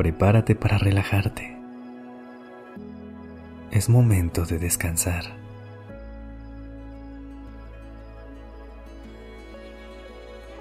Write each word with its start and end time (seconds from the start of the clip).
Prepárate 0.00 0.54
para 0.54 0.78
relajarte. 0.78 1.58
Es 3.70 3.90
momento 3.90 4.46
de 4.46 4.58
descansar. 4.58 5.24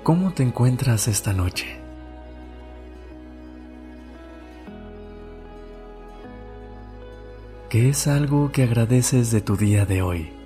¿Cómo 0.04 0.34
te 0.34 0.44
encuentras 0.44 1.08
esta 1.08 1.32
noche? 1.32 1.68
¿Qué 7.70 7.88
es 7.88 8.08
algo 8.08 8.52
que 8.52 8.64
agradeces 8.64 9.32
de 9.32 9.40
tu 9.40 9.56
día 9.56 9.86
de 9.86 10.02
hoy? 10.02 10.39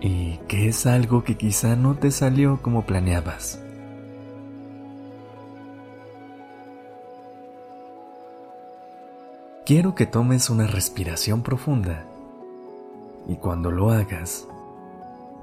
¿Y 0.00 0.38
qué 0.48 0.68
es 0.68 0.86
algo 0.86 1.24
que 1.24 1.36
quizá 1.36 1.76
no 1.76 1.94
te 1.94 2.10
salió 2.10 2.62
como 2.62 2.86
planeabas? 2.86 3.60
Quiero 9.66 9.94
que 9.94 10.06
tomes 10.06 10.48
una 10.48 10.66
respiración 10.66 11.42
profunda 11.42 12.04
y 13.28 13.36
cuando 13.36 13.70
lo 13.70 13.90
hagas, 13.90 14.48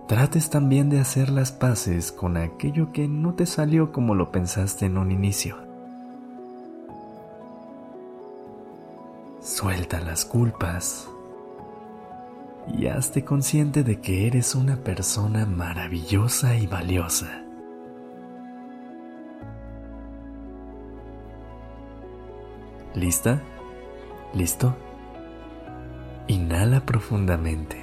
trates 0.08 0.50
también 0.50 0.90
de 0.90 1.00
hacer 1.00 1.30
las 1.30 1.52
paces 1.52 2.12
con 2.12 2.36
aquello 2.36 2.92
que 2.92 3.08
no 3.08 3.36
te 3.36 3.46
salió 3.46 3.92
como 3.92 4.16
lo 4.16 4.32
pensaste 4.32 4.88
en 4.88 4.98
un 4.98 5.12
inicio. 5.12 5.56
Suelta 9.40 10.02
las 10.02 10.26
culpas 10.26 11.08
y 12.74 12.88
hazte 12.88 13.24
consciente 13.24 13.84
de 13.84 14.00
que 14.02 14.28
eres 14.28 14.56
una 14.56 14.78
persona 14.78 15.46
maravillosa 15.46 16.56
y 16.56 16.68
valiosa. 16.68 17.44
¿Lista? 22.94 23.42
¿Listo? 24.34 24.76
Inhala 26.28 26.86
profundamente. 26.86 27.78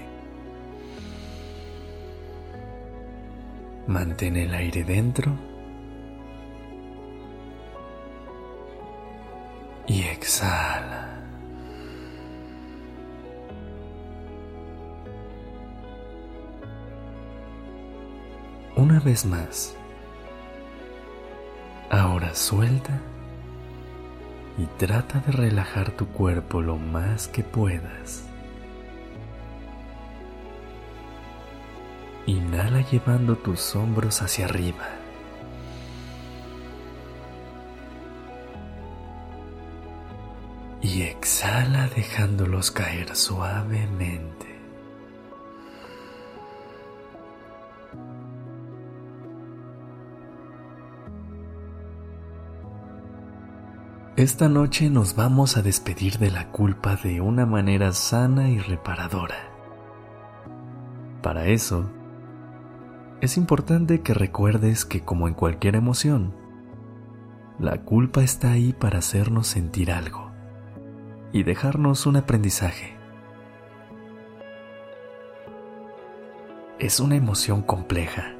Mantén 3.86 4.36
el 4.36 4.54
aire 4.54 4.82
dentro 4.82 5.32
y 9.86 10.02
exhala. 10.02 11.13
Una 18.94 19.02
vez 19.02 19.26
más. 19.26 19.74
Ahora 21.90 22.32
suelta 22.32 23.00
y 24.56 24.66
trata 24.78 25.18
de 25.18 25.32
relajar 25.32 25.90
tu 25.90 26.06
cuerpo 26.06 26.62
lo 26.62 26.76
más 26.76 27.26
que 27.26 27.42
puedas. 27.42 28.22
Inhala 32.26 32.88
llevando 32.88 33.34
tus 33.34 33.74
hombros 33.74 34.22
hacia 34.22 34.44
arriba. 34.44 34.86
Y 40.82 41.02
exhala 41.02 41.88
dejándolos 41.88 42.70
caer 42.70 43.16
suavemente. 43.16 44.53
Esta 54.24 54.48
noche 54.48 54.88
nos 54.88 55.16
vamos 55.16 55.58
a 55.58 55.62
despedir 55.62 56.16
de 56.16 56.30
la 56.30 56.50
culpa 56.50 56.96
de 56.96 57.20
una 57.20 57.44
manera 57.44 57.92
sana 57.92 58.48
y 58.48 58.58
reparadora. 58.58 59.36
Para 61.20 61.48
eso, 61.48 61.90
es 63.20 63.36
importante 63.36 64.00
que 64.00 64.14
recuerdes 64.14 64.86
que 64.86 65.02
como 65.02 65.28
en 65.28 65.34
cualquier 65.34 65.76
emoción, 65.76 66.34
la 67.58 67.82
culpa 67.82 68.22
está 68.22 68.52
ahí 68.52 68.72
para 68.72 69.00
hacernos 69.00 69.46
sentir 69.46 69.92
algo 69.92 70.30
y 71.30 71.42
dejarnos 71.42 72.06
un 72.06 72.16
aprendizaje. 72.16 72.96
Es 76.78 76.98
una 76.98 77.16
emoción 77.16 77.60
compleja 77.60 78.34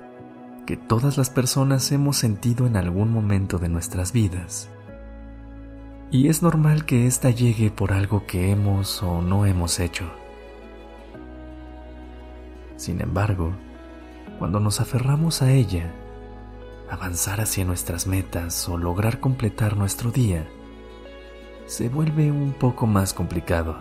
que 0.65 0.79
todas 0.79 1.19
las 1.19 1.29
personas 1.29 1.93
hemos 1.93 2.17
sentido 2.17 2.67
en 2.67 2.79
algún 2.79 3.13
momento 3.13 3.59
de 3.59 3.69
nuestras 3.69 4.15
vidas 4.15 4.71
y 6.11 6.29
es 6.29 6.43
normal 6.43 6.85
que 6.85 7.07
ésta 7.07 7.31
llegue 7.31 7.71
por 7.71 7.93
algo 7.93 8.27
que 8.27 8.51
hemos 8.51 9.03
o 9.03 9.23
no 9.23 9.47
hemos 9.47 9.81
hecho. 9.81 10.05
Sin 12.77 13.01
embargo, 13.01 13.53
cuando 14.39 14.61
nos 14.61 14.81
aferramos 14.81 15.43
a 15.43 15.53
ella, 15.53 15.93
avanzar 16.91 17.41
hacia 17.41 17.65
nuestras 17.65 18.07
metas 18.07 18.69
o 18.69 18.77
lograr 18.77 19.21
completar 19.21 19.77
nuestro 19.77 20.11
día, 20.11 20.47
se 21.67 21.89
vuelve 21.89 22.31
un 22.31 22.53
poco 22.53 22.87
más 22.87 23.15
complicado. 23.15 23.77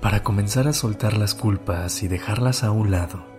Para 0.00 0.22
comenzar 0.22 0.68
a 0.68 0.72
soltar 0.72 1.16
las 1.16 1.34
culpas 1.34 2.02
y 2.02 2.08
dejarlas 2.08 2.64
a 2.64 2.70
un 2.70 2.90
lado, 2.90 3.35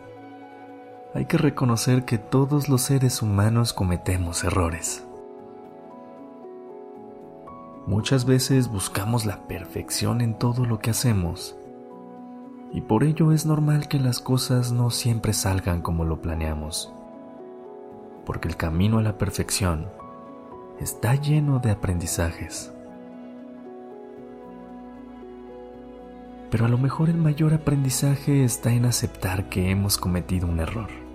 hay 1.18 1.26
que 1.26 1.40
reconocer 1.40 2.06
que 2.06 2.20
todos 2.20 2.70
los 2.70 2.84
seres 2.84 3.24
humanos 3.24 3.74
cometemos 3.74 4.44
errores. 4.44 5.04
Muchas 7.88 8.26
veces 8.26 8.68
buscamos 8.68 9.26
la 9.26 9.48
perfección 9.48 10.22
en 10.22 10.38
todo 10.38 10.64
lo 10.64 10.78
que 10.78 10.92
hacemos 10.92 11.58
y 12.72 12.82
por 12.82 13.04
ello 13.04 13.32
es 13.32 13.48
normal 13.48 13.88
que 13.88 14.00
las 14.00 14.20
cosas 14.20 14.72
no 14.72 14.92
siempre 14.92 15.34
salgan 15.34 15.82
como 15.82 16.06
lo 16.06 16.22
planeamos, 16.22 16.94
porque 18.24 18.48
el 18.48 18.56
camino 18.56 19.00
a 19.00 19.02
la 19.02 19.18
perfección 19.18 19.88
está 20.80 21.16
lleno 21.16 21.58
de 21.58 21.72
aprendizajes. 21.72 22.72
Pero 26.52 26.66
a 26.66 26.70
lo 26.70 26.78
mejor 26.78 27.10
el 27.10 27.18
mayor 27.18 27.56
aprendizaje 27.56 28.44
está 28.44 28.72
en 28.72 28.86
aceptar 28.86 29.50
que 29.50 29.72
hemos 29.72 29.98
cometido 29.98 30.48
un 30.48 30.60
error, 30.60 31.07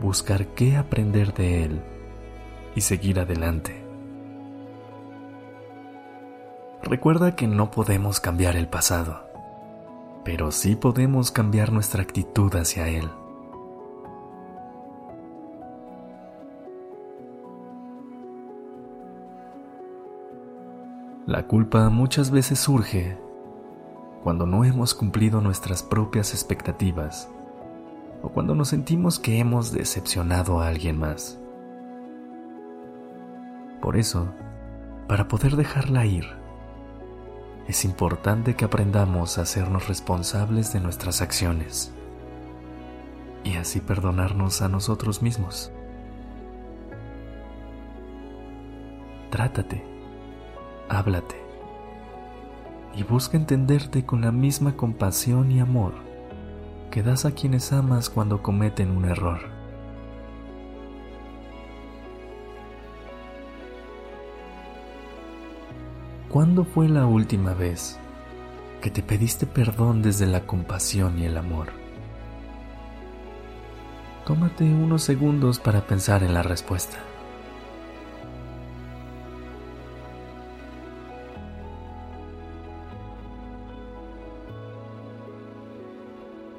buscar 0.00 0.46
qué 0.48 0.76
aprender 0.76 1.34
de 1.34 1.64
él 1.64 1.80
y 2.74 2.80
seguir 2.80 3.20
adelante. 3.20 3.84
Recuerda 6.82 7.34
que 7.34 7.46
no 7.46 7.70
podemos 7.70 8.20
cambiar 8.20 8.56
el 8.56 8.68
pasado, 8.68 9.28
pero 10.24 10.52
sí 10.52 10.76
podemos 10.76 11.30
cambiar 11.30 11.72
nuestra 11.72 12.02
actitud 12.02 12.54
hacia 12.54 12.88
él. 12.88 13.08
La 21.26 21.46
culpa 21.46 21.90
muchas 21.90 22.30
veces 22.30 22.58
surge 22.58 23.18
cuando 24.22 24.46
no 24.46 24.64
hemos 24.64 24.94
cumplido 24.94 25.42
nuestras 25.42 25.82
propias 25.82 26.32
expectativas 26.32 27.28
o 28.22 28.30
cuando 28.30 28.54
nos 28.54 28.68
sentimos 28.68 29.18
que 29.18 29.38
hemos 29.38 29.72
decepcionado 29.72 30.60
a 30.60 30.68
alguien 30.68 30.98
más. 30.98 31.38
Por 33.80 33.96
eso, 33.96 34.28
para 35.06 35.28
poder 35.28 35.56
dejarla 35.56 36.04
ir, 36.04 36.26
es 37.68 37.84
importante 37.84 38.54
que 38.54 38.64
aprendamos 38.64 39.38
a 39.38 39.42
hacernos 39.42 39.88
responsables 39.88 40.72
de 40.72 40.80
nuestras 40.80 41.20
acciones 41.20 41.92
y 43.44 43.56
así 43.56 43.80
perdonarnos 43.80 44.62
a 44.62 44.68
nosotros 44.68 45.22
mismos. 45.22 45.70
Trátate, 49.30 49.84
háblate 50.88 51.36
y 52.96 53.02
busca 53.02 53.36
entenderte 53.36 54.04
con 54.04 54.22
la 54.22 54.32
misma 54.32 54.74
compasión 54.74 55.52
y 55.52 55.60
amor 55.60 56.07
que 56.90 57.02
das 57.02 57.24
a 57.24 57.32
quienes 57.32 57.72
amas 57.72 58.10
cuando 58.10 58.42
cometen 58.42 58.90
un 58.90 59.04
error. 59.04 59.40
¿Cuándo 66.30 66.64
fue 66.64 66.88
la 66.88 67.06
última 67.06 67.54
vez 67.54 67.98
que 68.82 68.90
te 68.90 69.02
pediste 69.02 69.46
perdón 69.46 70.02
desde 70.02 70.26
la 70.26 70.46
compasión 70.46 71.18
y 71.18 71.24
el 71.24 71.36
amor? 71.36 71.68
Tómate 74.26 74.64
unos 74.64 75.02
segundos 75.02 75.58
para 75.58 75.86
pensar 75.86 76.22
en 76.22 76.34
la 76.34 76.42
respuesta. 76.42 76.98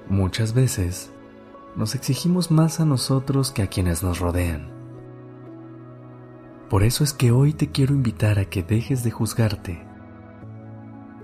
Muchas 0.09 0.55
veces 0.55 1.11
nos 1.75 1.93
exigimos 1.93 2.49
más 2.49 2.79
a 2.79 2.85
nosotros 2.85 3.51
que 3.51 3.61
a 3.61 3.67
quienes 3.67 4.01
nos 4.01 4.17
rodean. 4.17 4.71
Por 6.67 6.81
eso 6.81 7.03
es 7.03 7.13
que 7.13 7.31
hoy 7.31 7.53
te 7.53 7.69
quiero 7.69 7.93
invitar 7.93 8.39
a 8.39 8.45
que 8.45 8.63
dejes 8.63 9.03
de 9.03 9.11
juzgarte 9.11 9.85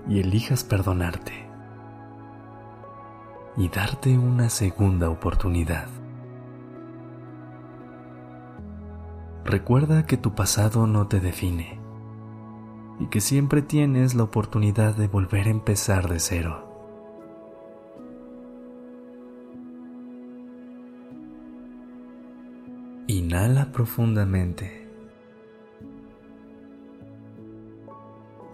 y 0.08 0.20
elijas 0.20 0.62
perdonarte 0.62 1.48
y 3.56 3.68
darte 3.70 4.16
una 4.18 4.50
segunda 4.50 5.10
oportunidad. 5.10 5.88
Recuerda 9.44 10.06
que 10.06 10.16
tu 10.16 10.36
pasado 10.36 10.86
no 10.86 11.08
te 11.08 11.18
define 11.18 11.80
y 13.00 13.06
que 13.06 13.20
siempre 13.20 13.62
tienes 13.62 14.14
la 14.14 14.22
oportunidad 14.22 14.94
de 14.94 15.08
volver 15.08 15.48
a 15.48 15.50
empezar 15.50 16.08
de 16.08 16.20
cero. 16.20 16.65
Inhala 23.26 23.72
profundamente 23.72 24.86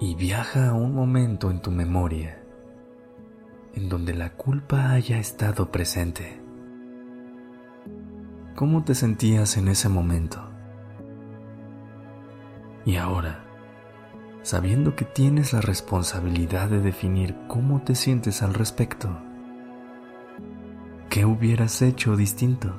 y 0.00 0.14
viaja 0.14 0.70
a 0.70 0.72
un 0.72 0.94
momento 0.94 1.50
en 1.50 1.60
tu 1.60 1.70
memoria 1.70 2.42
en 3.74 3.90
donde 3.90 4.14
la 4.14 4.32
culpa 4.32 4.92
haya 4.92 5.18
estado 5.18 5.70
presente. 5.70 6.40
¿Cómo 8.54 8.82
te 8.82 8.94
sentías 8.94 9.58
en 9.58 9.68
ese 9.68 9.90
momento? 9.90 10.42
Y 12.86 12.96
ahora, 12.96 13.44
sabiendo 14.40 14.96
que 14.96 15.04
tienes 15.04 15.52
la 15.52 15.60
responsabilidad 15.60 16.70
de 16.70 16.80
definir 16.80 17.36
cómo 17.46 17.82
te 17.82 17.94
sientes 17.94 18.42
al 18.42 18.54
respecto, 18.54 19.10
¿qué 21.10 21.26
hubieras 21.26 21.82
hecho 21.82 22.16
distinto? 22.16 22.74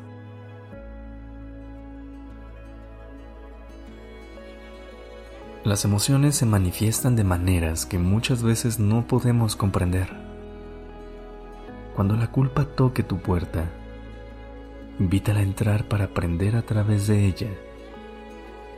Las 5.63 5.85
emociones 5.85 6.35
se 6.35 6.45
manifiestan 6.45 7.15
de 7.15 7.23
maneras 7.23 7.85
que 7.85 7.97
muchas 7.97 8.43
veces 8.43 8.79
no 8.79 9.07
podemos 9.07 9.55
comprender. 9.55 10.09
Cuando 11.95 12.17
la 12.17 12.27
culpa 12.27 12.65
toque 12.65 13.01
tu 13.01 13.19
puerta, 13.19 13.71
invítala 14.99 15.39
a 15.39 15.43
entrar 15.43 15.87
para 15.87 16.05
aprender 16.05 16.57
a 16.57 16.63
través 16.63 17.07
de 17.07 17.25
ella 17.25 17.47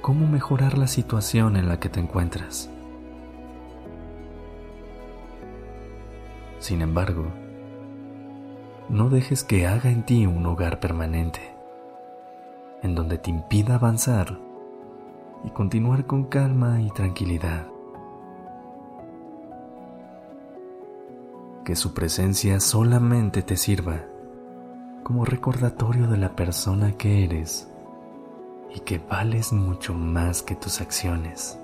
cómo 0.03 0.27
mejorar 0.27 0.77
la 0.77 0.85
situación 0.85 1.57
en 1.57 1.67
la 1.69 1.79
que 1.79 1.89
te 1.89 1.99
encuentras. 1.99 2.69
Sin 6.59 6.83
embargo, 6.83 7.25
no 8.89 9.09
dejes 9.09 9.43
que 9.43 9.65
haga 9.65 9.89
en 9.89 10.03
ti 10.03 10.27
un 10.27 10.45
hogar 10.45 10.79
permanente, 10.79 11.55
en 12.83 12.93
donde 12.93 13.17
te 13.17 13.31
impida 13.31 13.73
avanzar 13.73 14.37
y 15.45 15.51
continuar 15.51 16.07
con 16.07 16.23
calma 16.25 16.81
y 16.81 16.89
tranquilidad. 16.89 17.67
Que 21.63 21.75
su 21.75 21.93
presencia 21.93 22.59
solamente 22.59 23.43
te 23.43 23.55
sirva 23.55 24.05
como 25.03 25.23
recordatorio 25.23 26.07
de 26.07 26.17
la 26.17 26.35
persona 26.35 26.93
que 26.93 27.23
eres 27.23 27.69
y 28.73 28.79
que 28.79 28.97
vales 28.97 29.53
mucho 29.53 29.93
más 29.93 30.41
que 30.41 30.55
tus 30.55 30.81
acciones. 30.81 31.59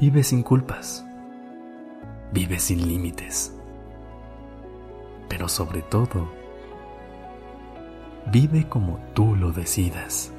Vive 0.00 0.22
sin 0.22 0.44
culpas, 0.44 1.04
vive 2.32 2.60
sin 2.60 2.86
límites, 2.86 3.52
pero 5.28 5.48
sobre 5.48 5.82
todo, 5.82 6.37
Vive 8.30 8.68
como 8.68 8.98
tú 9.14 9.34
lo 9.34 9.52
decidas. 9.52 10.30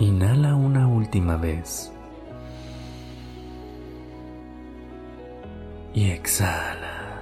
Inhala 0.00 0.56
una 0.56 0.88
última 0.88 1.36
vez. 1.36 1.92
Y 5.94 6.10
exhala. 6.10 7.20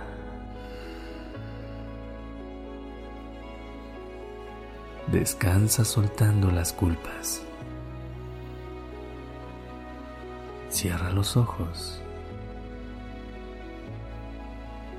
Descansa 5.09 5.85
soltando 5.85 6.51
las 6.51 6.73
culpas. 6.73 7.43
Cierra 10.71 11.11
los 11.11 11.37
ojos. 11.37 12.03